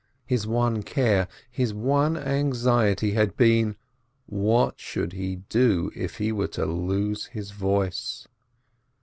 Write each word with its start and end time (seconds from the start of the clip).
His 0.25 0.47
one 0.47 0.81
care, 0.81 1.27
his 1.51 1.75
one 1.75 2.17
anxiety 2.17 3.11
had 3.11 3.37
been, 3.37 3.75
what 4.25 4.79
should 4.79 5.13
he 5.13 5.43
do 5.47 5.91
if 5.95 6.17
he 6.17 6.31
were 6.31 6.47
to 6.57 6.65
lose 6.65 7.25
his 7.25 7.51
voice? 7.51 8.27